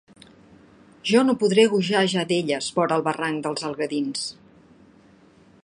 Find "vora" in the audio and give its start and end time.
2.79-2.97